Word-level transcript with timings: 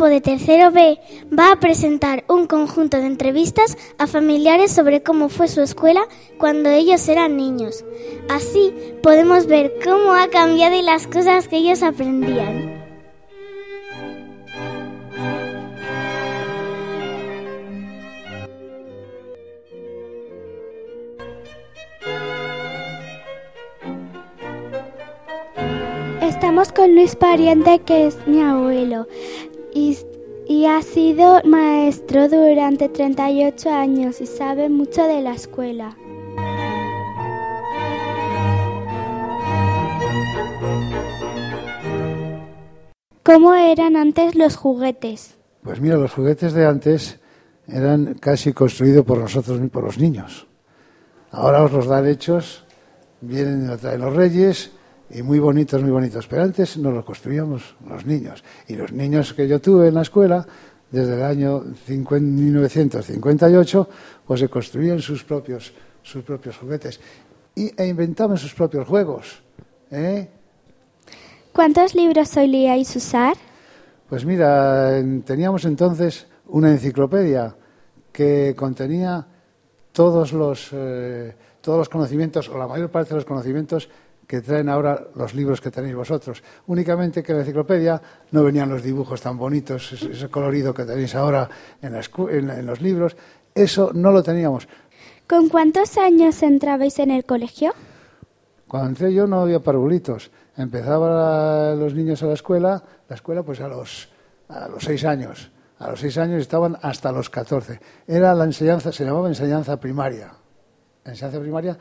grupo 0.00 0.14
de 0.14 0.22
tercero 0.22 0.70
B 0.70 0.98
va 1.38 1.52
a 1.52 1.60
presentar 1.60 2.24
un 2.26 2.46
conjunto 2.46 2.96
de 2.96 3.04
entrevistas 3.04 3.76
a 3.98 4.06
familiares 4.06 4.72
sobre 4.72 5.02
cómo 5.02 5.28
fue 5.28 5.46
su 5.46 5.60
escuela 5.60 6.00
cuando 6.38 6.70
ellos 6.70 7.06
eran 7.06 7.36
niños. 7.36 7.84
Así 8.30 8.72
podemos 9.02 9.44
ver 9.46 9.74
cómo 9.84 10.14
ha 10.14 10.28
cambiado 10.28 10.74
y 10.74 10.80
las 10.80 11.06
cosas 11.06 11.48
que 11.48 11.58
ellos 11.58 11.82
aprendían. 11.82 12.80
Estamos 26.22 26.72
con 26.72 26.94
Luis 26.94 27.16
Pariente, 27.16 27.80
que 27.80 28.06
es 28.06 28.26
mi 28.26 28.40
abuelo, 28.40 29.06
y, 29.74 30.66
ha 30.66 30.82
sido 30.82 31.40
maestro 31.44 32.28
durante 32.28 32.88
38 32.88 33.70
años 33.70 34.20
y 34.20 34.26
sabe 34.26 34.68
mucho 34.68 35.04
de 35.04 35.22
la 35.22 35.32
escuela. 35.32 35.96
¿Cómo 43.22 43.54
eran 43.54 43.96
antes 43.96 44.34
los 44.34 44.56
juguetes? 44.56 45.36
Pues 45.62 45.80
mira, 45.80 45.96
los 45.96 46.12
juguetes 46.12 46.52
de 46.52 46.66
antes 46.66 47.20
eran 47.68 48.14
casi 48.14 48.52
construidos 48.52 49.04
por 49.04 49.18
nosotros, 49.18 49.60
por 49.70 49.84
los 49.84 49.98
niños. 49.98 50.48
Ahora 51.30 51.62
os 51.62 51.72
los 51.72 51.86
dan 51.86 52.06
hechos, 52.08 52.64
vienen 53.20 53.76
traen 53.78 54.00
los 54.00 54.16
reyes 54.16 54.72
y 55.10 55.22
muy 55.22 55.38
bonitos, 55.38 55.82
muy 55.82 55.90
bonitos. 55.90 56.26
Pero 56.26 56.42
antes 56.42 56.76
nos 56.76 56.94
los 56.94 57.04
construíamos 57.04 57.74
los 57.88 58.06
niños. 58.06 58.44
Y 58.68 58.76
los 58.76 58.92
niños 58.92 59.34
que 59.34 59.48
yo 59.48 59.60
tuve 59.60 59.88
en 59.88 59.94
la 59.94 60.02
escuela, 60.02 60.46
desde 60.90 61.14
el 61.14 61.22
año 61.22 61.64
1958, 61.86 63.88
pues 64.26 64.40
se 64.40 64.48
construían 64.48 65.00
sus 65.00 65.24
propios, 65.24 65.72
sus 66.02 66.24
propios 66.24 66.56
juguetes 66.56 67.00
y, 67.54 67.70
e 67.80 67.86
inventaban 67.86 68.38
sus 68.38 68.54
propios 68.54 68.86
juegos. 68.86 69.42
¿eh? 69.90 70.28
¿Cuántos 71.52 71.94
libros 71.94 72.28
solíais 72.28 72.94
usar? 72.96 73.34
Pues 74.08 74.24
mira, 74.24 75.02
teníamos 75.24 75.64
entonces 75.64 76.26
una 76.48 76.70
enciclopedia 76.70 77.54
que 78.12 78.54
contenía 78.56 79.26
todos 79.92 80.32
los, 80.32 80.70
eh, 80.72 81.34
todos 81.60 81.78
los 81.78 81.88
conocimientos, 81.88 82.48
o 82.48 82.58
la 82.58 82.66
mayor 82.66 82.90
parte 82.90 83.10
de 83.10 83.16
los 83.16 83.24
conocimientos 83.24 83.88
que 84.30 84.42
traen 84.42 84.68
ahora 84.68 85.08
los 85.16 85.34
libros 85.34 85.60
que 85.60 85.72
tenéis 85.72 85.96
vosotros. 85.96 86.40
Únicamente 86.68 87.20
que 87.20 87.32
en 87.32 87.38
la 87.38 87.42
enciclopedia 87.42 88.00
no 88.30 88.44
venían 88.44 88.68
los 88.68 88.80
dibujos 88.80 89.20
tan 89.20 89.36
bonitos, 89.36 89.92
ese, 89.92 90.28
colorido 90.28 90.72
que 90.72 90.84
tenéis 90.84 91.16
ahora 91.16 91.50
en, 91.82 91.96
en 91.96 92.64
los 92.64 92.80
libros. 92.80 93.16
Eso 93.52 93.90
no 93.92 94.12
lo 94.12 94.22
teníamos. 94.22 94.68
¿Con 95.26 95.48
cuántos 95.48 95.98
años 95.98 96.44
entrabais 96.44 97.00
en 97.00 97.10
el 97.10 97.24
colegio? 97.24 97.72
Cuando 98.68 98.90
entré 98.90 99.12
yo 99.12 99.26
no 99.26 99.40
había 99.40 99.58
parvulitos. 99.58 100.30
Empezaban 100.56 101.80
los 101.80 101.92
niños 101.92 102.22
a 102.22 102.26
la 102.26 102.34
escuela, 102.34 102.84
la 103.08 103.16
escuela 103.16 103.42
pues 103.42 103.60
a 103.60 103.66
los, 103.66 104.10
a 104.48 104.68
los 104.68 104.84
seis 104.84 105.04
años. 105.04 105.50
A 105.80 105.90
los 105.90 105.98
seis 105.98 106.16
años 106.18 106.40
estaban 106.40 106.76
hasta 106.82 107.10
los 107.10 107.30
catorce. 107.30 107.80
Era 108.06 108.32
la 108.34 108.44
enseñanza, 108.44 108.92
se 108.92 109.04
llamaba 109.04 109.26
enseñanza 109.26 109.80
primaria. 109.80 110.32
Enseñanza 111.04 111.40
primaria. 111.40 111.76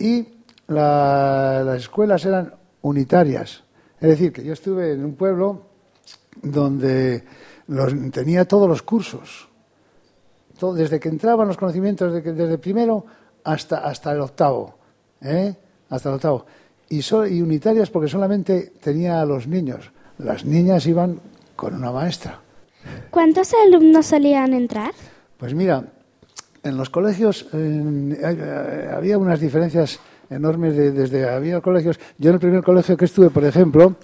Y 0.00 0.41
las 0.72 1.76
escuelas 1.76 2.24
eran 2.24 2.54
unitarias. 2.82 3.62
Es 4.00 4.08
decir, 4.08 4.32
que 4.32 4.44
yo 4.44 4.52
estuve 4.52 4.92
en 4.92 5.04
un 5.04 5.14
pueblo 5.14 5.66
donde 6.42 7.24
tenía 8.12 8.44
todos 8.46 8.68
los 8.68 8.82
cursos. 8.82 9.48
desde 10.74 11.00
que 11.00 11.08
entraban 11.08 11.48
los 11.48 11.56
conocimientos, 11.56 12.12
desde, 12.12 12.32
desde 12.32 12.58
primero 12.58 13.04
hasta, 13.44 13.78
hasta 13.78 14.12
el 14.12 14.20
octavo. 14.20 14.74
¿eh? 15.20 15.54
Hasta 15.88 16.08
el 16.08 16.14
octavo. 16.16 16.46
Y, 16.88 17.00
y 17.00 17.42
unitarias 17.42 17.90
porque 17.90 18.08
solamente 18.08 18.72
tenía 18.80 19.20
a 19.20 19.24
los 19.24 19.46
niños. 19.46 19.90
Las 20.18 20.44
niñas 20.44 20.86
iban 20.86 21.20
con 21.56 21.74
una 21.74 21.90
maestra. 21.90 22.40
¿Cuántos 23.10 23.52
alumnos 23.66 24.06
solían 24.06 24.54
entrar? 24.54 24.92
Pues 25.38 25.54
mira, 25.54 25.84
en 26.62 26.76
los 26.76 26.90
colegios 26.90 27.46
eh, 27.52 28.90
había 28.94 29.18
unas 29.18 29.40
diferencias 29.40 29.98
enormes 30.32 30.76
desde 30.76 31.28
había 31.28 31.60
colegios. 31.60 31.98
Yo 32.18 32.30
en 32.30 32.34
el 32.34 32.40
primer 32.40 32.62
colegio 32.62 32.96
que 32.96 33.04
estuve, 33.04 33.30
por 33.30 33.44
ejemplo, 33.44 33.96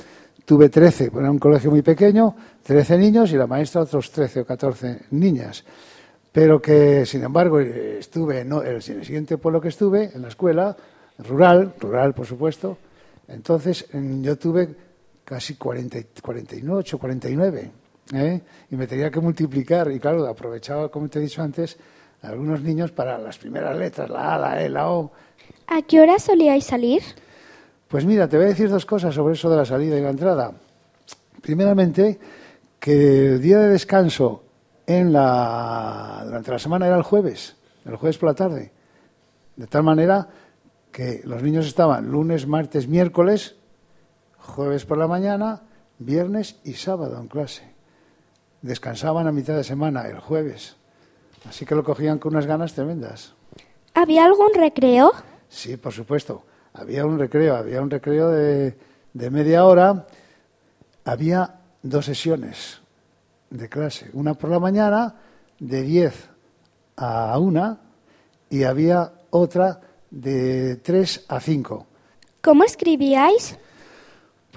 tuve 0.45 0.69
13, 0.69 1.11
era 1.15 1.31
un 1.31 1.39
colegio 1.39 1.71
muy 1.71 1.83
pequeño, 1.83 2.35
13 2.63 2.99
niños 2.99 3.33
y 3.33 3.37
la 3.37 3.47
maestra 3.47 3.83
otros 3.83 4.11
13 4.11 4.41
o 4.41 4.47
14 4.47 5.01
niñas. 5.11 5.65
Pero 6.33 6.61
que, 6.61 7.05
sin 7.05 7.23
embargo, 7.23 7.61
estuve 7.61 8.41
en 8.41 8.53
el 8.53 8.83
siguiente 8.83 9.39
pueblo 9.39 9.61
que 9.61 9.69
estuve, 9.69 10.11
en 10.15 10.23
la 10.23 10.29
escuela, 10.29 10.77
rural, 11.19 11.75
rural 11.81 12.15
por 12.15 12.27
supuesto, 12.27 12.79
entonces 13.29 13.87
yo 13.93 14.37
tuve 14.39 14.69
casi 15.25 15.57
40, 15.57 15.99
48, 16.23 16.99
49, 16.99 17.71
¿eh? 18.15 18.41
y 18.71 18.77
me 18.77 18.87
tenía 18.87 19.11
que 19.11 19.21
multiplicar, 19.21 19.91
y 19.93 20.01
claro, 20.01 20.27
aprovechaba, 20.27 20.91
como 20.91 21.09
te 21.09 21.19
he 21.19 21.23
dicho 21.23 21.43
antes, 21.43 21.77
algunos 22.23 22.63
niños 22.63 22.91
para 22.91 23.19
las 23.19 23.39
primeras 23.39 23.77
letras, 23.77 24.11
la 24.11 24.35
A, 24.35 24.39
la 24.39 24.63
E, 24.63 24.69
la 24.69 24.91
O, 24.91 25.13
¿A 25.71 25.83
qué 25.83 26.01
hora 26.01 26.19
solíais 26.19 26.65
salir? 26.65 27.03
Pues 27.89 28.07
mira, 28.07 28.27
te 28.27 28.39
voy 28.39 28.47
a 28.47 28.49
decir 28.49 28.71
dos 28.71 28.87
cosas 28.87 29.15
sobre 29.15 29.35
eso 29.35 29.51
de 29.51 29.57
la 29.59 29.67
salida 29.67 29.99
y 29.99 30.01
la 30.01 30.09
entrada. 30.09 30.53
Primeramente, 31.43 32.19
que 32.81 33.35
el 33.35 33.43
día 33.43 33.59
de 33.59 33.69
descanso 33.69 34.45
en 34.87 35.13
la, 35.13 36.23
durante 36.25 36.51
la 36.51 36.59
semana 36.59 36.87
era 36.87 36.97
el 36.97 37.03
jueves, 37.03 37.57
el 37.85 37.97
jueves 37.97 38.17
por 38.17 38.31
la 38.31 38.35
tarde. 38.35 38.73
De 39.57 39.67
tal 39.67 39.83
manera 39.83 40.29
que 40.91 41.21
los 41.25 41.43
niños 41.43 41.67
estaban 41.67 42.11
lunes, 42.11 42.47
martes, 42.47 42.89
miércoles, 42.89 43.57
jueves 44.39 44.87
por 44.87 44.97
la 44.97 45.07
mañana, 45.07 45.65
viernes 45.99 46.61
y 46.65 46.75
sábado 46.75 47.21
en 47.21 47.29
clase. 47.29 47.75
Descansaban 48.63 49.27
a 49.27 49.33
mitad 49.33 49.55
de 49.55 49.65
semana, 49.65 50.09
el 50.09 50.19
jueves. 50.19 50.77
Así 51.49 51.65
que 51.65 51.75
lo 51.75 51.85
cogían 51.85 52.19
con 52.19 52.35
unas 52.35 52.47
ganas 52.47 52.75
tremendas. 52.75 53.35
¿Había 53.95 54.25
algún 54.25 54.55
recreo? 54.55 55.13
Sí, 55.49 55.77
por 55.77 55.93
supuesto. 55.93 56.45
Había 56.75 57.05
un 57.05 57.19
recreo, 57.19 57.57
había 57.57 57.83
un 57.83 57.91
recreo 57.91 58.31
de, 58.31 58.75
media 59.13 59.65
hora. 59.65 60.07
Había 61.05 61.61
dos 61.83 62.05
sesiones 62.05 62.81
de 63.51 63.69
clase, 63.69 64.11
una 64.13 64.35
por 64.35 64.51
la 64.51 64.61
mañana 64.61 65.17
de 65.59 65.83
10 65.83 66.29
a 66.97 67.39
1 67.39 67.79
y 68.51 68.65
había 68.65 69.13
otra 69.31 69.81
de 70.11 70.77
3 70.77 71.25
a 71.29 71.41
5. 71.41 71.87
¿Cómo 72.43 72.65
escribíais? 72.65 73.59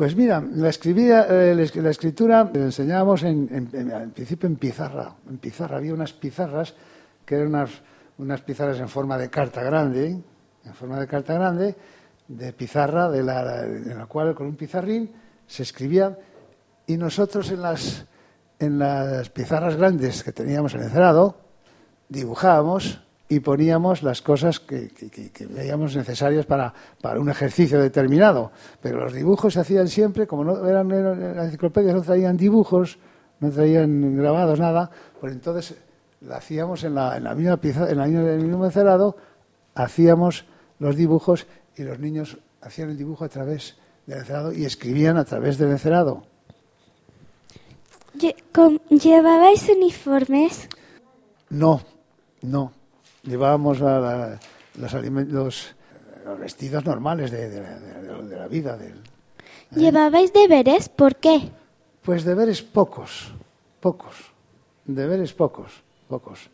Pues 0.01 0.15
mira, 0.15 0.43
la, 0.55 0.69
eh, 0.69 1.71
escritura 1.91 2.49
enseñábamos 2.55 3.21
en, 3.21 4.11
principio 4.15 4.49
en 4.49 4.55
pizarra. 4.55 5.13
En 5.29 5.37
pizarra 5.37 5.77
había 5.77 5.93
unas 5.93 6.11
pizarras 6.11 6.73
que 7.23 7.35
eran 7.35 7.67
unas, 8.17 8.41
pizarras 8.41 8.79
en 8.79 8.89
forma 8.89 9.15
de 9.19 9.29
carta 9.29 9.61
grande, 9.61 10.19
en 10.65 10.73
forma 10.73 10.99
de 10.99 11.05
carta 11.05 11.35
grande, 11.35 11.75
de 12.27 12.51
pizarra, 12.51 13.11
de 13.11 13.19
en 13.19 13.95
la 13.95 14.07
cual 14.07 14.33
con 14.33 14.47
un 14.47 14.55
pizarrín 14.55 15.11
se 15.45 15.61
escribía 15.61 16.17
y 16.87 16.97
nosotros 16.97 17.51
en 17.51 17.61
las, 17.61 18.03
en 18.57 18.79
las 18.79 19.29
pizarras 19.29 19.75
grandes 19.75 20.23
que 20.23 20.31
teníamos 20.31 20.73
en 20.73 20.81
el 20.81 20.89
cerrado 20.89 21.35
dibujábamos 22.09 23.03
y 23.31 23.39
poníamos 23.39 24.03
las 24.03 24.21
cosas 24.21 24.59
que, 24.59 24.91
veíamos 25.51 25.95
necesarias 25.95 26.45
para, 26.45 26.73
para, 27.01 27.17
un 27.17 27.29
ejercicio 27.29 27.79
determinado. 27.79 28.51
Pero 28.81 28.99
los 29.05 29.13
dibujos 29.13 29.53
se 29.53 29.61
hacían 29.61 29.87
siempre, 29.87 30.27
como 30.27 30.43
no 30.43 30.67
eran, 30.67 30.89
las 31.37 31.45
enciclopedias 31.45 31.95
no 31.95 32.01
traían 32.01 32.35
dibujos, 32.35 32.99
no 33.39 33.49
traían 33.49 34.17
grabados, 34.17 34.59
nada, 34.59 34.91
pues 35.21 35.31
entonces 35.31 35.77
la 36.19 36.35
hacíamos 36.35 36.83
en 36.83 36.93
la, 36.93 37.15
en 37.15 37.23
la 37.23 37.33
misma 37.33 37.55
pizarra, 37.55 37.89
en, 37.89 37.97
la, 37.99 38.05
en 38.07 38.17
el 38.17 38.43
mismo 38.43 38.65
encerado, 38.65 39.15
hacíamos 39.75 40.43
los 40.79 40.97
dibujos 40.97 41.47
y 41.77 41.83
los 41.83 41.99
niños 41.99 42.37
hacían 42.61 42.89
el 42.89 42.97
dibujo 42.97 43.23
a 43.23 43.29
través 43.29 43.77
del 44.07 44.17
encerado 44.17 44.51
y 44.51 44.65
escribían 44.65 45.15
a 45.15 45.23
través 45.23 45.57
del 45.57 45.71
encerado. 45.71 46.23
¿Llevabais 48.89 49.69
uniformes? 49.69 50.67
No, 51.49 51.81
no. 52.41 52.80
Llevábamos 53.23 53.79
los, 53.79 54.93
los, 55.27 55.75
vestidos 56.39 56.85
normales 56.85 57.31
de, 57.31 57.61
la 58.29 58.47
vida. 58.47 58.77
Del, 58.77 58.93
¿eh? 58.93 59.01
¿Llevabais 59.75 60.33
deberes? 60.33 60.89
¿Por 60.89 61.15
qué? 61.15 61.51
Pues 62.01 62.23
deberes 62.23 62.61
pocos, 62.61 63.31
pocos. 63.79 64.15
Deberes 64.85 65.33
pocos, 65.33 65.83
pocos. 66.07 66.49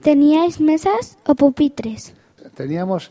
¿Teníais 0.00 0.60
mesas 0.60 1.18
o 1.26 1.34
pupitres? 1.34 2.14
teníamos 2.54 3.10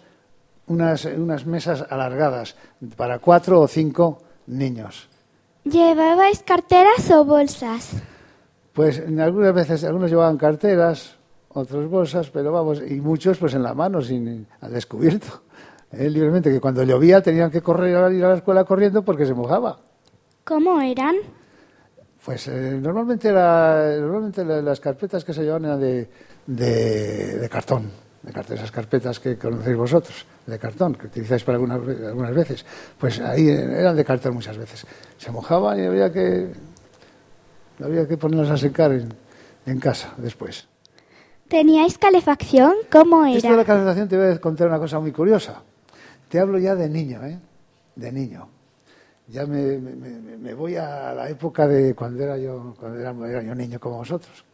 unas, 0.67 1.05
unas 1.05 1.45
mesas 1.45 1.85
alargadas 1.89 2.55
para 2.95 3.19
cuatro 3.19 3.59
o 3.59 3.67
cinco 3.67 4.21
niños. 4.47 5.09
¿Llevabais 5.63 6.43
carteras 6.43 7.09
o 7.11 7.25
bolsas? 7.25 7.91
Pues 8.73 8.99
en 8.99 9.19
algunas 9.19 9.53
veces, 9.53 9.83
algunos 9.83 10.09
llevaban 10.09 10.38
carteras, 10.38 11.17
otros 11.53 11.89
bolsas, 11.89 12.30
pero 12.30 12.51
vamos, 12.51 12.81
y 12.88 13.01
muchos 13.01 13.38
pues 13.38 13.53
en 13.53 13.63
la 13.63 13.74
mano, 13.74 14.01
sin, 14.01 14.48
al 14.62 14.74
descubierto. 14.74 15.42
Eh, 15.92 16.09
libremente, 16.09 16.50
que 16.50 16.62
cuando 16.62 16.83
llovía 16.83 17.21
tenían 17.21 17.51
que 17.51 17.62
correr 17.62 18.13
ir 18.13 18.24
a 18.24 18.30
la 18.30 18.36
escuela 18.36 18.63
corriendo 18.63 19.03
porque 19.03 19.25
se 19.25 19.33
mojaba. 19.33 19.77
¿Cómo 20.45 20.80
eran? 20.80 21.15
Pues 22.24 22.48
eh, 22.48 22.80
normalmente, 22.81 23.27
era, 23.27 23.98
normalmente 24.00 24.45
las 24.45 24.80
carpetas 24.80 25.25
que 25.25 25.33
se 25.33 25.42
llevaban 25.42 25.65
eran 25.65 25.81
de, 25.81 26.07
de, 26.48 27.50
cartón, 27.50 27.92
de 28.21 28.31
cartón, 28.31 28.57
esas 28.57 28.71
carpetas 28.71 29.19
que 29.19 29.38
conocéis 29.38 29.75
vosotros, 29.75 30.25
de 30.45 30.57
cartón, 30.57 30.95
que 30.95 31.07
utilizáis 31.07 31.44
para 31.44 31.57
algunas, 31.57 31.80
algunas 31.80 32.33
veces. 32.33 32.65
Pues 32.98 33.19
ahí 33.19 33.50
eran 33.50 33.95
de 33.95 34.06
cartón 34.06 34.36
muchas 34.36 34.57
veces. 34.57 34.86
Se 35.18 35.31
mojaban 35.31 35.77
y 35.77 35.88
había 35.88 36.12
que, 36.12 36.53
había 37.83 38.07
que 38.07 38.18
ponerlas 38.18 38.51
a 38.51 38.57
secar 38.57 38.94
en, 38.94 39.13
en 39.65 39.80
casa 39.80 40.13
después. 40.18 40.70
¿Teníais 41.51 41.98
calefacción? 41.98 42.75
¿Cómo 42.89 43.25
era? 43.25 43.36
Esto 43.36 43.51
de 43.51 43.57
la 43.57 43.65
calefacción 43.65 44.07
te 44.07 44.15
voy 44.15 44.27
a 44.27 44.39
contar 44.39 44.69
una 44.69 44.80
cosa 44.80 45.01
muy 45.01 45.12
curiosa. 45.12 45.62
Te 46.30 46.39
hablo 46.39 46.57
ya 46.57 46.75
de 46.75 46.88
niño, 46.88 47.21
¿eh? 47.25 47.38
De 47.94 48.09
niño. 48.09 48.48
Ya 49.27 49.45
me, 49.45 49.77
me, 49.77 50.53
voy 50.53 50.77
a 50.77 51.13
la 51.13 51.27
época 51.27 51.68
de 51.68 51.94
cuando 51.94 52.24
era 52.24 52.38
yo, 52.38 52.74
cuando 52.80 53.00
era, 53.00 53.12
era, 53.30 53.44
yo 53.44 53.53
niño 53.53 53.81
como 53.81 53.98
vosotros. 53.98 54.45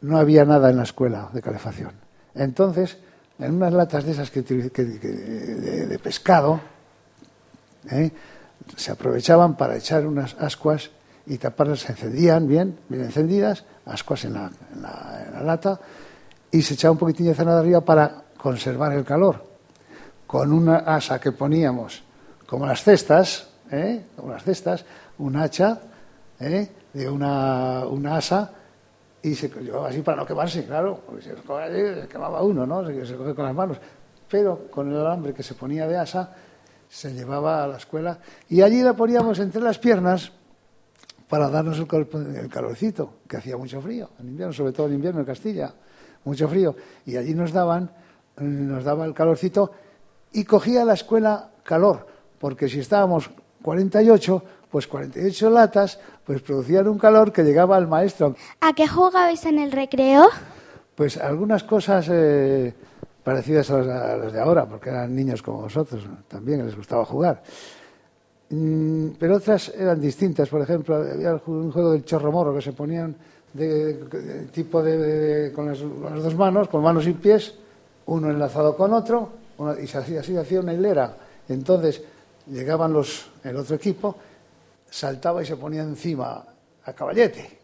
No 0.00 0.16
había 0.16 0.46
nada 0.46 0.70
en 0.70 0.78
la 0.78 0.84
escuela 0.84 1.28
de 1.34 1.42
calefacción. 1.42 1.92
Entonces, 2.34 2.96
en 3.38 3.52
unas 3.52 3.74
latas 3.74 4.04
de 4.04 4.12
esas 4.12 4.30
que, 4.30 4.40
de, 4.40 5.98
pescado, 6.02 6.62
¿eh? 7.90 8.10
se 8.74 8.90
aprovechaban 8.90 9.54
para 9.54 9.76
echar 9.76 10.06
unas 10.06 10.34
ascuas 10.40 10.92
y 11.28 11.36
taparlas, 11.36 11.80
se 11.80 11.92
encendían 11.92 12.48
bien, 12.48 12.78
bien 12.88 13.02
encendidas, 13.02 13.64
ascuas 13.84 14.24
en 14.24 14.34
la, 14.34 14.50
la, 14.80 15.42
lata, 15.42 15.78
y 16.50 16.62
se 16.62 16.74
echaba 16.74 16.92
un 16.92 16.98
poquitín 16.98 17.26
de 17.26 17.34
cena 17.34 17.54
de 17.54 17.60
arriba 17.60 17.82
para 17.82 18.22
conservar 18.36 18.92
el 18.92 19.04
calor 19.04 19.44
con 20.26 20.52
una 20.52 20.78
asa 20.78 21.20
que 21.20 21.32
poníamos 21.32 22.02
como 22.46 22.66
las 22.66 22.82
cestas, 22.82 23.50
¿eh? 23.70 24.06
como 24.16 24.32
las 24.32 24.42
cestas, 24.42 24.84
un 25.18 25.36
hacha 25.36 25.80
¿eh? 26.40 26.68
de 26.94 27.08
una, 27.10 27.84
una, 27.86 28.16
asa 28.16 28.50
y 29.22 29.34
se 29.34 29.48
llevaba 29.48 29.88
así 29.88 30.00
para 30.00 30.16
no 30.16 30.26
quemarse, 30.26 30.64
claro, 30.64 31.02
porque 31.04 31.22
se, 31.22 31.34
se 31.36 32.08
quemaba 32.08 32.42
uno, 32.42 32.66
¿no? 32.66 32.86
Se, 32.86 33.04
se 33.04 33.16
coge 33.16 33.34
con 33.34 33.44
las 33.44 33.54
manos. 33.54 33.76
Pero 34.30 34.70
con 34.70 34.90
el 34.90 34.98
alambre 34.98 35.34
que 35.34 35.42
se 35.42 35.54
ponía 35.54 35.86
de 35.86 35.98
asa 35.98 36.34
se 36.88 37.12
llevaba 37.12 37.64
a 37.64 37.66
la 37.66 37.76
escuela 37.76 38.18
y 38.48 38.62
allí 38.62 38.82
la 38.82 38.94
poníamos 38.94 39.38
entre 39.40 39.60
las 39.60 39.78
piernas 39.78 40.32
para 41.28 41.48
darnos 41.48 41.78
el, 41.78 42.36
el 42.36 42.48
calorcito, 42.48 43.14
que 43.28 43.36
hacía 43.36 43.56
mucho 43.56 43.80
frío 43.80 44.10
en 44.18 44.28
invierno, 44.28 44.52
sobre 44.52 44.72
todo 44.72 44.86
en 44.86 44.94
invierno 44.94 45.20
en 45.20 45.26
Castilla, 45.26 45.72
mucho 46.24 46.48
frío. 46.48 46.74
Y 47.06 47.16
allí 47.16 47.34
nos 47.34 47.52
daban, 47.52 47.90
nos 48.38 48.84
daba 48.84 49.04
el 49.04 49.14
calorcito 49.14 49.72
y 50.32 50.44
cogía 50.44 50.84
la 50.84 50.94
escuela 50.94 51.50
calor, 51.62 52.06
porque 52.38 52.68
si 52.68 52.80
estábamos 52.80 53.30
48, 53.62 54.42
pues 54.70 54.86
48 54.86 55.50
latas, 55.50 55.98
pues 56.24 56.42
producían 56.42 56.88
un 56.88 56.98
calor 56.98 57.32
que 57.32 57.42
llegaba 57.42 57.76
al 57.76 57.88
maestro. 57.88 58.34
¿A 58.60 58.72
qué 58.72 58.86
jugabais 58.86 59.44
en 59.46 59.58
el 59.58 59.72
recreo? 59.72 60.28
Pues 60.94 61.16
algunas 61.16 61.64
cosas 61.64 62.08
eh, 62.10 62.74
parecidas 63.22 63.70
a 63.70 63.78
las, 63.78 64.32
de 64.32 64.40
ahora, 64.40 64.66
porque 64.66 64.90
eran 64.90 65.14
niños 65.14 65.42
como 65.42 65.62
vosotros, 65.62 66.04
también 66.28 66.64
les 66.64 66.76
gustaba 66.76 67.04
jugar. 67.04 67.42
Mm, 68.50 69.10
pero 69.18 69.36
otras 69.36 69.72
eran 69.76 70.00
distintas, 70.00 70.48
por 70.48 70.62
ejemplo, 70.62 70.96
había 70.96 71.40
un 71.46 71.70
juego 71.70 71.92
del 71.92 72.04
chorro 72.04 72.32
morro 72.32 72.54
que 72.54 72.62
se 72.62 72.72
ponían 72.72 73.14
de, 73.52 74.48
tipo 74.52 74.82
de, 74.82 75.52
con, 75.54 75.66
las, 75.66 75.80
dos 75.80 76.34
manos, 76.34 76.68
con 76.68 76.82
manos 76.82 77.06
y 77.06 77.12
pies, 77.12 77.54
uno 78.06 78.30
enlazado 78.30 78.74
con 78.76 78.92
otro, 78.92 79.30
y 79.80 79.96
así, 79.96 80.16
así 80.16 80.36
hacía 80.36 80.60
una 80.60 80.72
hilera. 80.72 81.16
Entonces 81.48 82.02
llegaban 82.46 82.92
los, 82.92 83.30
el 83.44 83.56
otro 83.56 83.76
equipo, 83.76 84.16
saltaba 84.88 85.42
y 85.42 85.46
se 85.46 85.56
ponía 85.56 85.82
encima 85.82 86.44
a 86.84 86.92
caballete. 86.94 87.58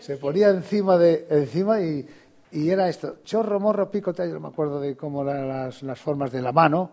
Se 0.00 0.16
ponía 0.16 0.50
encima 0.50 0.96
de 0.96 1.26
encima 1.30 1.80
y, 1.80 2.08
y 2.52 2.70
era 2.70 2.88
esto, 2.88 3.16
chorro, 3.24 3.60
morro, 3.60 3.90
pico, 3.90 4.12
tallo, 4.12 4.40
me 4.40 4.48
acuerdo 4.48 4.80
de 4.80 4.96
cómo 4.96 5.22
eran 5.22 5.48
las, 5.48 5.82
las 5.82 6.00
formas 6.00 6.32
de 6.32 6.40
la 6.40 6.52
mano, 6.52 6.90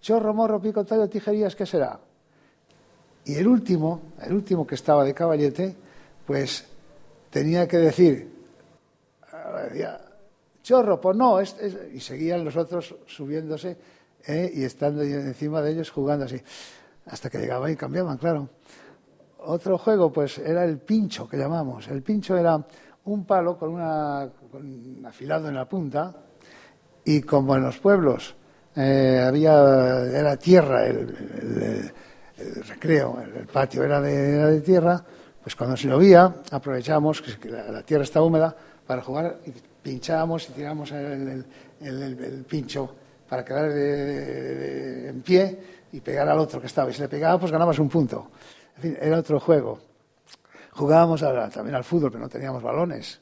chorro, 0.00 0.34
morro, 0.34 0.60
pico, 0.60 0.84
tallo, 0.84 1.08
tijerías, 1.08 1.54
¿qué 1.54 1.64
será? 1.64 1.98
Y 3.26 3.34
el 3.34 3.48
último, 3.48 4.12
el 4.22 4.32
último 4.32 4.66
que 4.66 4.76
estaba 4.76 5.04
de 5.04 5.12
caballete, 5.12 5.76
pues 6.24 6.64
tenía 7.28 7.66
que 7.66 7.76
decir, 7.78 8.32
chorro, 10.62 11.00
pues 11.00 11.16
no, 11.16 11.38
y 11.40 12.00
seguían 12.00 12.44
los 12.44 12.56
otros 12.56 12.94
subiéndose 13.06 13.76
¿eh? 14.26 14.50
y 14.54 14.62
estando 14.62 15.02
encima 15.02 15.60
de 15.60 15.72
ellos 15.72 15.90
jugando 15.90 16.24
así, 16.24 16.40
hasta 17.06 17.28
que 17.28 17.38
llegaban 17.38 17.72
y 17.72 17.76
cambiaban, 17.76 18.16
claro. 18.16 18.48
Otro 19.38 19.76
juego, 19.76 20.12
pues, 20.12 20.38
era 20.38 20.64
el 20.64 20.78
pincho, 20.78 21.28
que 21.28 21.36
llamamos. 21.36 21.86
El 21.88 22.02
pincho 22.02 22.36
era 22.36 22.64
un 23.04 23.24
palo 23.24 23.58
con, 23.58 23.70
una, 23.70 24.28
con 24.50 25.04
afilado 25.04 25.48
en 25.48 25.54
la 25.54 25.68
punta, 25.68 26.14
y 27.04 27.22
como 27.22 27.56
en 27.56 27.62
los 27.62 27.78
pueblos 27.78 28.36
eh, 28.76 29.24
había, 29.26 30.00
era 30.12 30.36
tierra 30.36 30.86
el, 30.86 31.92
recreo, 32.68 33.18
el, 33.20 33.46
patio 33.46 33.82
era 33.82 34.00
de, 34.00 34.34
era 34.34 34.46
de, 34.48 34.60
tierra, 34.60 35.02
pues 35.42 35.56
cuando 35.56 35.76
se 35.76 35.88
llovía 35.88 36.36
aprovechamos 36.50 37.22
que 37.22 37.48
la, 37.48 37.82
tierra 37.82 38.04
está 38.04 38.20
húmeda 38.22 38.54
para 38.86 39.02
jugar 39.02 39.38
pinchábamos 39.82 40.48
y 40.50 40.52
tirábamos 40.52 40.90
el, 40.92 41.44
el, 41.80 42.44
pincho 42.48 42.92
para 43.28 43.44
quedar 43.44 43.70
en 43.70 45.22
pie 45.22 45.58
y 45.92 46.00
pegar 46.00 46.28
al 46.28 46.38
otro 46.38 46.60
que 46.60 46.66
estaba. 46.66 46.90
Y 46.90 46.92
si 46.92 47.00
le 47.00 47.08
pegaba, 47.08 47.38
pues 47.38 47.52
ganabas 47.52 47.78
un 47.78 47.88
punto. 47.88 48.30
En 48.76 48.82
fin, 48.82 48.98
era 49.00 49.18
otro 49.18 49.40
juego. 49.40 49.78
Jugábamos 50.72 51.22
también 51.52 51.74
al 51.74 51.84
fútbol, 51.84 52.10
pero 52.10 52.24
no 52.24 52.28
teníamos 52.28 52.62
balones. 52.62 53.20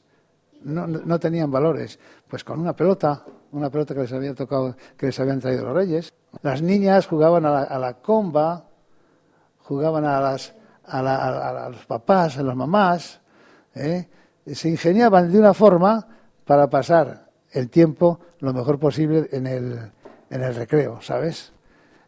No, 0.63 0.87
no, 0.87 1.19
tenían 1.19 1.51
valores. 1.51 1.99
Pues 2.27 2.43
con 2.43 2.59
una 2.59 2.75
pelota, 2.75 3.23
una 3.51 3.69
pelota 3.69 3.93
que 3.93 4.01
les 4.01 4.11
había 4.11 4.33
tocado, 4.33 4.75
que 4.97 5.05
les 5.05 5.19
habían 5.19 5.39
traído 5.39 5.65
los 5.65 5.75
reyes. 5.75 6.13
Las 6.41 6.61
niñas 6.61 7.07
jugaban 7.07 7.45
a 7.45 7.79
la, 7.79 7.93
comba, 8.01 8.64
jugaban 9.67 10.05
a, 10.05 10.21
las, 10.21 10.53
a, 10.85 11.69
los 11.69 11.85
papás, 11.85 12.37
a 12.37 12.43
las 12.43 12.55
mamás. 12.55 13.19
¿eh? 13.73 14.07
Se 14.45 14.69
ingeniaban 14.69 15.31
de 15.31 15.39
una 15.39 15.53
forma 15.53 16.07
para 16.45 16.69
pasar 16.69 17.29
el 17.51 17.69
tiempo 17.69 18.19
lo 18.39 18.53
mejor 18.53 18.77
posible 18.77 19.27
en 19.31 19.47
el, 19.47 19.91
en 20.29 20.41
el 20.43 20.53
recreo, 20.53 21.01
¿sabes? 21.01 21.51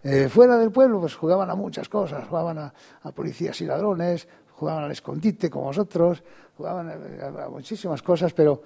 Eh, 0.03 0.29
fuera 0.29 0.57
del 0.57 0.71
pueblo, 0.71 0.99
pues 0.99 1.15
jugaban 1.15 1.49
a 1.49 1.55
muchas 1.55 1.89
cosas, 1.89 2.27
jugaban 2.27 2.59
a, 2.59 2.73
policías 3.11 3.59
y 3.61 3.65
ladrones, 3.65 4.27
jugaban 4.51 4.83
al 4.83 4.91
escondite 4.91 5.49
como 5.49 5.65
vosotros, 5.65 6.23
jugaban 6.55 6.89
a, 6.89 7.49
muchísimas 7.49 8.03
cosas, 8.03 8.33
pero 8.33 8.61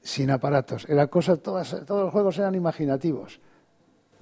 sin 0.00 0.30
aparatos. 0.30 0.88
Era 0.88 1.08
cosa, 1.08 1.36
todas, 1.36 1.84
todos 1.84 2.04
los 2.04 2.12
juegos 2.12 2.38
eran 2.38 2.54
imaginativos. 2.54 3.40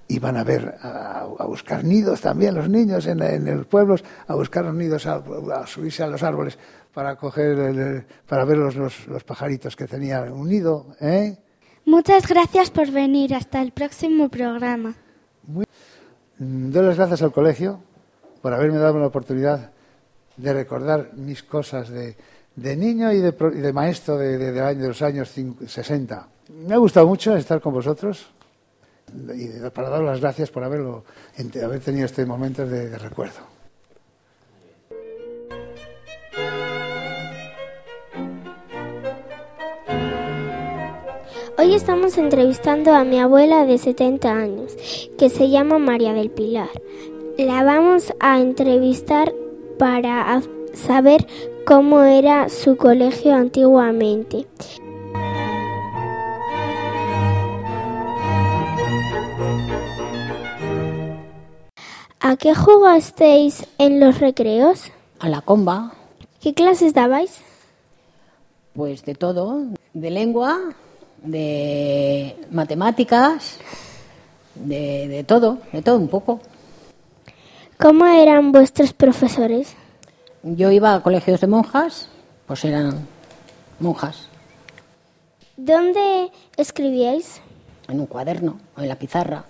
Iban 0.09 0.37
a 0.37 0.43
ver, 0.43 0.75
a, 0.81 1.25
buscar 1.45 1.83
nidos 1.83 2.21
también 2.21 2.55
los 2.55 2.69
niños 2.69 3.05
en, 3.07 3.21
en, 3.21 3.57
los 3.57 3.65
pueblos, 3.65 4.03
a 4.27 4.35
buscar 4.35 4.63
los 4.63 4.73
nidos, 4.73 5.05
a, 5.05 5.21
subirse 5.67 6.03
a 6.03 6.07
los 6.07 6.23
árboles 6.23 6.57
para 6.93 7.15
coger, 7.17 8.05
para 8.27 8.45
ver 8.45 8.57
los, 8.57 8.75
los, 8.75 9.23
pajaritos 9.25 9.75
que 9.75 9.85
tenían 9.85 10.31
un 10.31 10.47
nido. 10.49 10.87
¿eh? 11.01 11.37
Muchas 11.85 12.27
gracias 12.27 12.71
por 12.71 12.89
venir. 12.89 13.35
Hasta 13.35 13.61
el 13.61 13.71
próximo 13.71 14.29
programa. 14.29 14.95
Doy 16.39 16.85
las 16.85 16.97
gracias 16.97 17.21
al 17.21 17.31
colegio 17.31 17.79
por 18.41 18.53
haberme 18.53 18.77
dado 18.77 18.99
la 18.99 19.07
oportunidad 19.07 19.71
de 20.37 20.53
recordar 20.53 21.11
mis 21.15 21.43
cosas 21.43 21.89
de, 21.89 22.15
de 22.55 22.75
niño 22.75 23.11
y 23.11 23.19
de, 23.19 23.31
de 23.31 23.73
maestro 23.73 24.17
de, 24.17 24.37
de, 24.37 24.51
de, 24.51 24.87
los 24.87 25.01
años 25.01 25.33
60. 25.65 26.27
Me 26.65 26.75
ha 26.75 26.77
gustado 26.77 27.07
mucho 27.07 27.35
estar 27.35 27.59
con 27.59 27.73
vosotros 27.73 28.27
y 29.13 29.69
para 29.69 29.89
daros 29.89 30.05
las 30.05 30.21
gracias 30.21 30.51
por 30.51 30.63
haberlo, 30.63 31.03
haber 31.63 31.79
tenido 31.79 32.05
este 32.05 32.25
momento 32.25 32.65
de 32.65 32.97
recuerdo. 32.97 33.57
Hoy 41.59 41.73
estamos 41.73 42.19
entrevistando 42.19 42.93
a 42.93 43.03
mi 43.03 43.19
abuela 43.19 43.65
de 43.65 43.79
70 43.79 44.31
años, 44.31 44.77
que 45.17 45.29
se 45.29 45.49
llama 45.49 45.79
María 45.79 46.13
del 46.13 46.29
Pilar. 46.29 46.69
La 47.39 47.63
vamos 47.63 48.13
a 48.19 48.39
entrevistar 48.39 49.33
para 49.79 50.39
saber 50.73 51.25
cómo 51.65 52.03
era 52.03 52.49
su 52.49 52.77
colegio 52.77 53.33
antiguamente. 53.33 54.45
¿A 62.27 62.35
qué 62.35 62.53
jugasteis 62.53 63.65
en 63.77 64.01
los 64.01 64.19
recreos? 64.19 64.91
A 65.21 65.29
la 65.29 65.39
comba. 65.39 65.93
¿Qué 66.41 66.53
clases 66.53 66.93
dabais? 66.93 67.39
Pues 68.73 69.05
de 69.05 69.15
todo, 69.15 69.63
de 69.93 70.11
lengua, 70.11 70.59
de 71.23 72.35
matemáticas, 72.51 73.59
de, 74.55 75.07
de 75.07 75.23
todo, 75.23 75.59
de 75.71 75.81
todo 75.81 75.95
un 75.95 76.09
poco. 76.09 76.41
¿Cómo 77.79 78.05
eran 78.05 78.51
vuestros 78.51 78.91
profesores? 78.91 79.73
Yo 80.43 80.69
iba 80.69 80.95
a 80.95 81.03
colegios 81.03 81.39
de 81.39 81.47
monjas, 81.47 82.09
pues 82.45 82.65
eran 82.65 83.07
monjas, 83.79 84.27
¿Dónde 85.55 86.29
escribíais? 86.57 87.39
en 87.87 88.01
un 88.01 88.05
cuaderno 88.05 88.59
o 88.75 88.81
en 88.81 88.89
la 88.89 88.99
pizarra, 88.99 89.45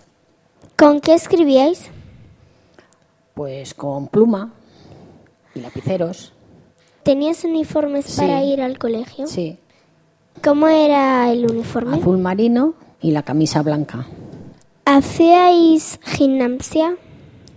¿Con 0.75 1.01
qué 1.01 1.15
escribíais? 1.15 1.89
Pues 3.37 3.75
con 3.75 4.07
pluma 4.07 4.51
y 5.53 5.59
lapiceros. 5.61 6.33
¿Tenías 7.03 7.43
uniformes 7.43 8.05
Sí. 8.05 8.19
para 8.19 8.43
ir 8.43 8.61
al 8.61 8.79
colegio? 8.79 9.27
Sí, 9.27 9.59
¿Cómo 10.43 10.67
era 10.67 11.31
el 11.31 11.45
uniforme? 11.49 11.97
azul 11.97 12.17
marino 12.17 12.73
y 12.99 13.11
la 13.11 13.21
camisa 13.21 13.61
blanca. 13.61 14.07
¿Hacíais 14.85 15.99
gimnasia? 16.03 16.97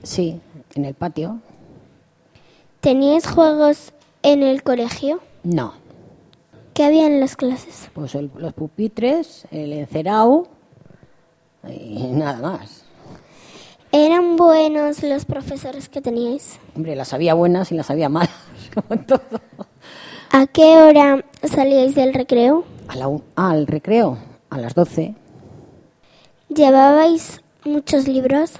Sí, 0.03 0.39
en 0.75 0.85
el 0.85 0.93
patio. 0.95 1.41
¿Teníais 2.81 3.27
juegos 3.27 3.93
en 4.23 4.43
el 4.43 4.63
colegio? 4.63 5.21
No, 5.43 5.73
¿Qué 6.75 6.85
había 6.85 7.07
en 7.07 7.21
las 7.21 7.37
clases? 7.37 7.89
pues 7.95 8.15
el- 8.15 8.31
los 8.37 8.53
pupitres, 8.53 9.47
el 9.51 9.73
encerado 9.73 10.47
y 11.69 12.05
nada 12.13 12.41
más. 12.59 12.80
¿Eran 13.93 14.37
buenos 14.37 15.03
los 15.03 15.25
profesores 15.25 15.89
que 15.89 16.01
teníais? 16.01 16.61
Hombre, 16.77 16.95
las 16.95 17.13
había 17.13 17.35
buenas 17.35 17.73
y 17.73 17.75
las 17.75 17.91
había 17.91 18.09
malas, 18.09 18.31
como 18.75 18.87
en 18.91 19.05
todo. 19.07 19.21
¿A 20.31 20.47
qué 20.47 20.77
hora 20.77 21.25
salíais 21.43 21.95
del 21.97 22.15
recreo? 22.15 22.65
A 22.87 22.95
la 22.97 23.07
ah, 23.37 23.51
al 23.51 23.67
recreo, 23.67 24.17
a 24.49 24.59
las 24.59 24.75
12. 24.75 25.15
¿Llevabais 26.49 27.41
muchos 27.65 28.07
libros? 28.07 28.53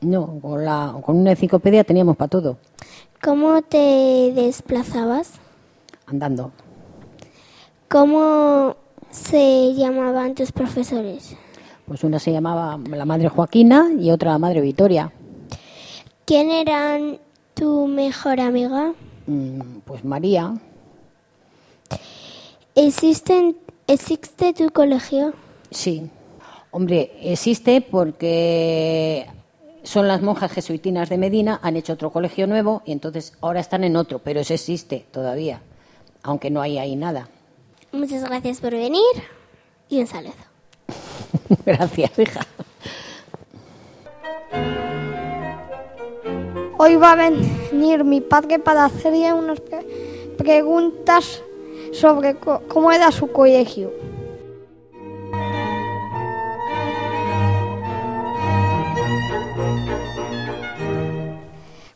No, 0.00 0.38
con, 0.40 0.64
la, 0.64 0.94
con 1.04 1.16
una 1.18 1.30
enciclopedia 1.32 1.84
teníamos 1.84 2.16
para 2.16 2.28
todo, 2.28 2.58
¿Cómo 3.22 3.62
te 3.62 4.32
desplazabas? 4.34 5.32
andando. 6.06 6.52
¿Cómo 7.88 8.76
se 9.10 9.72
llamaban 9.74 10.34
tus 10.34 10.52
profesores? 10.52 11.36
Pues 11.86 12.02
una 12.04 12.18
se 12.18 12.32
llamaba 12.32 12.78
la 12.88 13.04
madre 13.04 13.28
Joaquina 13.28 13.90
y 13.98 14.10
otra 14.10 14.32
la 14.32 14.38
madre 14.38 14.60
Victoria. 14.60 15.12
¿Quién 16.24 16.50
eran 16.50 17.18
tu 17.54 17.86
mejor 17.86 18.40
amiga? 18.40 18.94
Mm, 19.26 19.60
Pues 19.84 20.04
María, 20.04 20.54
¿Existen, 22.74 23.56
¿Existe 23.86 24.52
tu 24.52 24.70
colegio? 24.70 25.32
sí. 25.70 26.08
Hombre, 26.76 27.12
existe 27.22 27.80
porque 27.82 29.28
son 29.84 30.08
las 30.08 30.22
monjas 30.22 30.50
jesuitinas 30.50 31.08
de 31.08 31.18
Medina, 31.18 31.60
han 31.62 31.76
hecho 31.76 31.92
otro 31.92 32.10
colegio 32.10 32.48
nuevo 32.48 32.82
y 32.84 32.90
entonces 32.90 33.34
ahora 33.42 33.60
están 33.60 33.84
en 33.84 33.94
otro, 33.94 34.18
pero 34.18 34.40
eso 34.40 34.54
existe 34.54 35.06
todavía, 35.12 35.62
aunque 36.24 36.50
no 36.50 36.60
hay 36.60 36.78
ahí 36.78 36.96
nada. 36.96 37.28
Muchas 37.92 38.24
gracias 38.24 38.60
por 38.60 38.72
venir 38.72 39.04
y 39.88 40.00
un 40.00 40.08
saludo. 40.08 40.32
Gracias, 41.66 42.18
hija. 42.18 42.40
Hoy 46.76 46.96
va 46.96 47.12
a 47.12 47.16
venir 47.16 48.04
mi 48.04 48.20
padre 48.20 48.58
para 48.58 48.84
hacerle 48.84 49.32
unas 49.32 49.60
pre- 49.60 49.86
preguntas 50.36 51.42
sobre 51.92 52.34
cómo 52.36 52.90
era 52.92 53.10
su 53.12 53.30
colegio. 53.30 53.92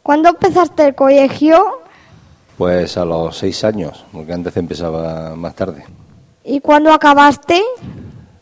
¿Cuándo 0.02 0.30
empezaste 0.30 0.86
el 0.86 0.94
colegio 0.94 1.80
Pues 2.56 2.96
a 2.96 3.04
los 3.04 3.36
seis 3.36 3.62
años, 3.64 4.04
porque 4.12 4.32
antes 4.32 4.56
empezaba 4.56 5.34
más 5.36 5.54
tarde. 5.54 5.84
y 6.44 6.60
cuándo 6.60 6.92
acabaste? 6.92 7.62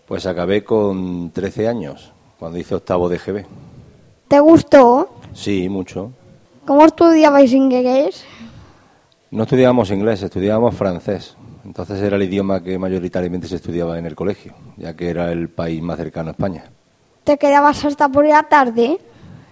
Pues 0.06 0.24
acabé 0.26 0.62
con 0.62 1.30
13 1.32 1.66
años, 1.68 2.12
cuando 2.38 2.58
hice 2.58 2.74
octavo 2.76 3.08
de 3.08 3.18
GB. 3.18 3.44
¿Te 4.28 4.40
gustó? 4.40 5.08
Sí, 5.32 5.68
mucho. 5.68 6.12
¿Cómo 6.64 6.84
estudiabais 6.84 7.52
inglés? 7.52 8.24
No 9.30 9.42
estudiábamos 9.42 9.90
inglés, 9.90 10.22
estudiábamos 10.22 10.74
francés. 10.76 11.36
Entonces 11.64 12.00
era 12.00 12.14
el 12.16 12.22
idioma 12.22 12.62
que 12.62 12.78
mayoritariamente 12.78 13.48
se 13.48 13.56
estudiaba 13.56 13.98
en 13.98 14.06
el 14.06 14.14
colegio, 14.14 14.54
ya 14.76 14.94
que 14.94 15.10
era 15.10 15.32
el 15.32 15.48
país 15.48 15.82
más 15.82 15.96
cercano 15.96 16.28
a 16.28 16.32
España. 16.32 16.70
¿Te 17.24 17.36
quedabas 17.36 17.84
hasta 17.84 18.08
por 18.08 18.24
la 18.24 18.44
tarde? 18.44 18.98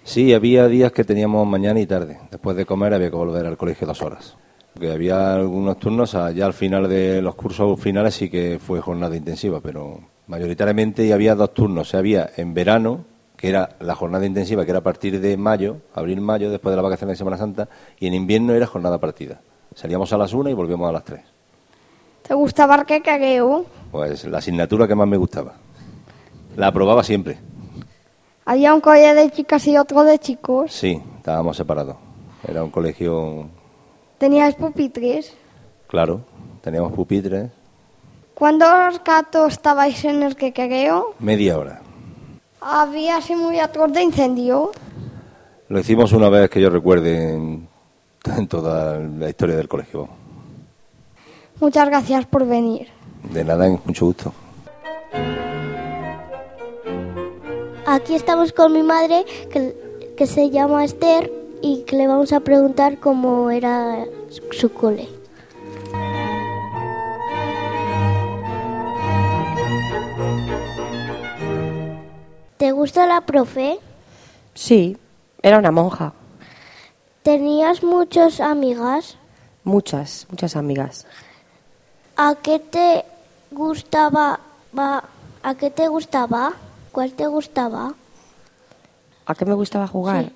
Sí, 0.05 0.33
había 0.33 0.69
días 0.69 0.93
que 0.93 1.03
teníamos 1.03 1.45
mañana 1.47 1.81
y 1.81 1.87
tarde. 1.87 2.21
Después 2.31 2.57
de 2.57 2.65
comer 2.65 2.95
había 2.95 3.11
que 3.11 3.17
volver 3.17 3.45
al 3.47 3.57
colegio 3.57 3.89
dos 3.89 4.01
horas. 4.03 4.37
Porque 4.73 4.93
había 4.93 5.35
algunos 5.35 5.79
turnos, 5.79 6.13
ya 6.13 6.47
al 6.47 6.53
final 6.53 6.89
de 6.89 7.21
los 7.21 7.35
cursos 7.35 7.81
finales 7.81 8.15
sí 8.15 8.31
que 8.31 8.61
fue 8.65 8.81
jornada 8.81 9.17
intensiva, 9.17 9.61
pero 9.61 9.99
mayoritariamente 10.27 11.13
había 11.13 11.35
dos 11.35 11.55
turnos. 11.55 11.89
O 11.89 11.91
sea, 11.91 12.01
había 12.01 12.31
en 12.37 12.55
verano, 12.55 13.05
que 13.37 13.49
era 13.49 13.71
la 13.81 13.95
jornada 13.95 14.27
intensiva, 14.27 14.65
que 14.65 14.71
era 14.71 14.81
a 14.81 14.85
partir 14.85 15.21
de 15.21 15.37
mayo, 15.37 15.79
abril-mayo, 15.95 16.51
después 16.51 16.73
de 16.73 16.77
la 16.77 16.83
vacaciones 16.83 17.15
de 17.15 17.19
Semana 17.19 17.37
Santa, 17.37 17.69
y 17.99 18.07
en 18.07 18.15
invierno 18.15 18.55
era 18.55 18.67
jornada 18.67 18.99
partida. 18.99 19.41
Salíamos 19.75 20.13
a 20.13 20.19
las 20.19 20.33
una 20.33 20.51
y 20.51 20.55
volvíamos 20.55 20.89
a 20.89 20.93
las 20.93 21.05
tres. 21.05 21.21
¿Te 22.27 22.33
gustaba 22.35 22.77
el 22.77 22.87
quequeo? 22.87 23.67
Pues 23.91 24.25
la 24.25 24.39
asignatura 24.39 24.87
que 24.89 24.95
más 24.95 25.07
me 25.09 25.17
gustaba. 25.17 25.55
La 26.57 26.69
aprobaba 26.69 27.03
siempre. 27.03 27.39
Había 28.47 28.75
un 28.75 28.81
colegio 28.81 29.15
de 29.15 29.31
chicas 29.31 29.67
y 29.67 29.77
otro 29.77 30.05
de 30.05 30.19
chicos. 30.19 30.73
Sí, 30.73 31.01
estábamos 31.17 31.57
separados. 31.57 31.97
Era 32.47 32.63
un 32.63 32.71
colegio, 32.71 33.47
¿Teníais 34.19 34.55
pupitres? 34.55 35.35
claro, 35.87 36.21
teníamos 36.63 36.93
pupitres, 36.93 37.51
¿Cuántos 38.35 39.03
gatos 39.05 39.53
estabais 39.53 40.05
en 40.05 40.23
el 40.23 40.37
quequeo? 40.37 41.15
media 41.19 41.59
hora. 41.59 41.81
¿Había 42.61 43.21
simulacros 43.21 43.93
de 43.93 44.03
incendio? 44.03 44.73
Lo 45.69 45.79
hicimos 45.79 46.13
una 46.13 46.29
vez 46.29 46.51
que 46.51 46.61
yo 46.61 46.71
recuerde 46.71 47.35
en, 47.35 47.69
en 48.25 48.49
toda 48.49 48.99
la 48.99 49.29
historia 49.29 49.57
del 49.57 49.69
colegio. 49.69 50.09
Muchas 51.61 51.87
gracias 51.89 52.27
por 52.27 52.47
venir. 52.47 52.89
De 53.33 53.45
nada, 53.45 53.69
mucho 53.85 54.07
gusto. 54.07 54.33
Aquí 57.87 58.15
estamos 58.15 58.53
con 58.53 58.73
mi 58.73 58.83
madre, 58.83 59.25
que, 59.53 60.13
que 60.17 60.27
se 60.27 60.51
llama 60.51 60.85
Esther, 60.85 61.31
y 61.63 61.83
que 61.87 61.97
le 61.97 62.07
vamos 62.09 62.33
a 62.33 62.41
preguntar 62.41 62.99
cómo 62.99 63.51
era 63.51 64.05
su- 64.29 64.43
su 64.53 64.73
cole. 64.73 65.09
¿Te 72.65 72.73
gusta 72.73 73.07
la 73.07 73.21
profe? 73.21 73.79
Sí, 74.55 74.97
era 75.43 75.59
una 75.59 75.71
monja. 75.71 76.15
¿Tenías 77.23 77.83
muchas 77.83 78.41
amigas? 78.41 79.19
Muchas, 79.65 80.27
muchas 80.31 80.57
amigas. 80.57 81.07
¿A 82.17 82.37
qué 82.37 82.61
te 82.61 83.05
gustaba? 83.51 84.41
va- 84.79 85.05
¿A 85.43 85.55
qué 85.57 85.69
te 85.69 85.89
gustaba? 85.89 86.55
¿Cuál 86.91 87.13
te 87.13 87.27
gustaba? 87.27 87.93
¿A 89.27 89.35
qué 89.35 89.45
me 89.45 89.53
gustaba 89.53 89.87
jugar? 89.87 90.33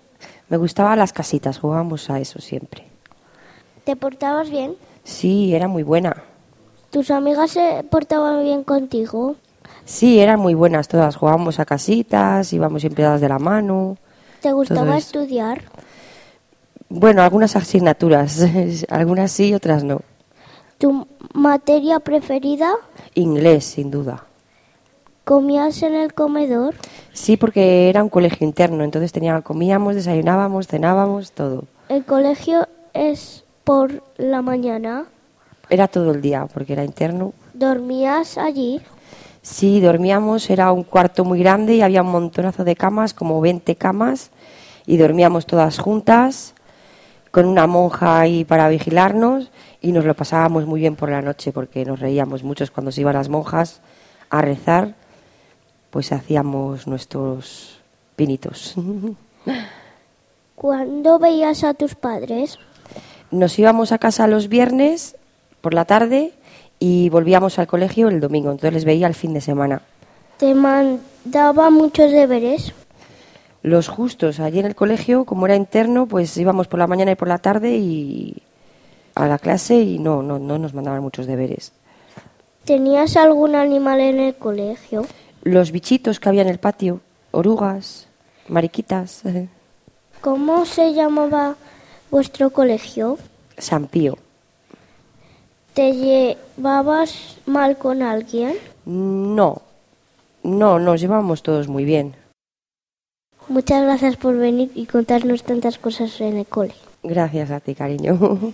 Me 0.50 0.58
gustaban 0.58 0.98
las 0.98 1.14
casitas, 1.14 1.58
jugábamos 1.58 2.10
a 2.10 2.20
eso 2.20 2.40
siempre. 2.42 2.86
¿Te 3.84 3.96
portabas 3.96 4.50
bien? 4.50 4.76
Sí, 5.02 5.54
era 5.54 5.66
muy 5.66 5.82
buena. 5.82 6.24
¿Tus 6.90 7.10
amigas 7.10 7.52
se 7.52 7.82
portaban 7.90 8.42
bien 8.44 8.64
contigo? 8.64 9.36
Sí, 9.88 10.20
eran 10.20 10.38
muy 10.38 10.52
buenas 10.52 10.86
todas. 10.86 11.16
Jugábamos 11.16 11.58
a 11.60 11.64
casitas, 11.64 12.52
íbamos 12.52 12.82
siempre 12.82 13.04
dadas 13.04 13.22
de 13.22 13.28
la 13.30 13.38
mano. 13.38 13.96
¿Te 14.42 14.52
gustaba 14.52 14.98
estudiar? 14.98 15.62
Bueno, 16.90 17.22
algunas 17.22 17.56
asignaturas, 17.56 18.44
algunas 18.90 19.32
sí, 19.32 19.54
otras 19.54 19.84
no. 19.84 20.02
¿Tu 20.76 21.06
materia 21.32 22.00
preferida? 22.00 22.70
Inglés, 23.14 23.64
sin 23.64 23.90
duda. 23.90 24.26
¿Comías 25.24 25.82
en 25.82 25.94
el 25.94 26.12
comedor? 26.12 26.74
Sí, 27.14 27.38
porque 27.38 27.88
era 27.88 28.02
un 28.02 28.10
colegio 28.10 28.46
interno, 28.46 28.84
entonces 28.84 29.10
tenía, 29.10 29.40
comíamos, 29.40 29.94
desayunábamos, 29.94 30.68
cenábamos, 30.68 31.32
todo. 31.32 31.64
¿El 31.88 32.04
colegio 32.04 32.68
es 32.92 33.42
por 33.64 34.02
la 34.18 34.42
mañana? 34.42 35.06
Era 35.70 35.88
todo 35.88 36.10
el 36.10 36.20
día, 36.20 36.46
porque 36.52 36.74
era 36.74 36.84
interno. 36.84 37.32
¿Dormías 37.54 38.36
allí? 38.36 38.82
Sí, 39.50 39.80
dormíamos, 39.80 40.50
era 40.50 40.70
un 40.72 40.84
cuarto 40.84 41.24
muy 41.24 41.38
grande 41.38 41.74
y 41.74 41.80
había 41.80 42.02
un 42.02 42.10
montonazo 42.10 42.64
de 42.64 42.76
camas, 42.76 43.14
como 43.14 43.40
20 43.40 43.76
camas, 43.76 44.30
y 44.84 44.98
dormíamos 44.98 45.46
todas 45.46 45.78
juntas, 45.78 46.54
con 47.30 47.46
una 47.46 47.66
monja 47.66 48.20
ahí 48.20 48.44
para 48.44 48.68
vigilarnos, 48.68 49.50
y 49.80 49.92
nos 49.92 50.04
lo 50.04 50.14
pasábamos 50.14 50.66
muy 50.66 50.80
bien 50.80 50.96
por 50.96 51.08
la 51.08 51.22
noche 51.22 51.50
porque 51.50 51.86
nos 51.86 51.98
reíamos 51.98 52.42
muchos 52.42 52.70
cuando 52.70 52.92
se 52.92 53.00
iban 53.00 53.14
las 53.14 53.30
monjas 53.30 53.80
a 54.28 54.42
rezar, 54.42 54.94
pues 55.90 56.12
hacíamos 56.12 56.86
nuestros 56.86 57.80
pinitos. 58.16 58.74
¿Cuándo 60.56 61.18
veías 61.18 61.64
a 61.64 61.72
tus 61.72 61.94
padres? 61.94 62.58
Nos 63.30 63.58
íbamos 63.58 63.92
a 63.92 63.98
casa 63.98 64.26
los 64.26 64.48
viernes 64.48 65.16
por 65.62 65.72
la 65.72 65.86
tarde 65.86 66.34
y 66.78 67.08
volvíamos 67.08 67.58
al 67.58 67.66
colegio 67.66 68.08
el 68.08 68.20
domingo, 68.20 68.50
entonces 68.50 68.72
les 68.72 68.84
veía 68.84 69.06
el 69.06 69.14
fin 69.14 69.34
de 69.34 69.40
semana. 69.40 69.82
¿Te 70.38 70.54
mandaba 70.54 71.70
muchos 71.70 72.12
deberes? 72.12 72.72
Los 73.62 73.88
justos, 73.88 74.38
allí 74.38 74.60
en 74.60 74.66
el 74.66 74.76
colegio, 74.76 75.24
como 75.24 75.46
era 75.46 75.56
interno, 75.56 76.06
pues 76.06 76.36
íbamos 76.36 76.68
por 76.68 76.78
la 76.78 76.86
mañana 76.86 77.12
y 77.12 77.16
por 77.16 77.28
la 77.28 77.38
tarde 77.38 77.76
y 77.76 78.36
a 79.14 79.26
la 79.26 79.38
clase 79.38 79.74
y 79.74 79.98
no, 79.98 80.22
no, 80.22 80.38
no 80.38 80.58
nos 80.58 80.74
mandaban 80.74 81.02
muchos 81.02 81.26
deberes. 81.26 81.72
¿Tenías 82.64 83.16
algún 83.16 83.56
animal 83.56 84.00
en 84.00 84.20
el 84.20 84.36
colegio? 84.36 85.04
Los 85.42 85.72
bichitos 85.72 86.20
que 86.20 86.28
había 86.28 86.42
en 86.42 86.48
el 86.48 86.58
patio, 86.58 87.00
orugas, 87.32 88.06
mariquitas, 88.48 89.22
¿Cómo 90.20 90.66
se 90.66 90.94
llamaba 90.94 91.54
vuestro 92.10 92.50
colegio? 92.50 93.18
San 93.56 93.86
Pío. 93.86 94.18
¿Te 95.78 95.92
llevabas 95.92 97.36
mal 97.46 97.78
con 97.78 98.02
alguien? 98.02 98.56
No, 98.84 99.62
no, 100.42 100.80
nos 100.80 101.00
llevábamos 101.00 101.44
todos 101.44 101.68
muy 101.68 101.84
bien. 101.84 102.16
Muchas 103.46 103.84
gracias 103.84 104.16
por 104.16 104.36
venir 104.36 104.72
y 104.74 104.86
contarnos 104.86 105.44
tantas 105.44 105.78
cosas 105.78 106.20
en 106.20 106.38
el 106.38 106.46
cole. 106.46 106.74
Gracias 107.04 107.52
a 107.52 107.60
ti, 107.60 107.76
cariño. 107.76 108.18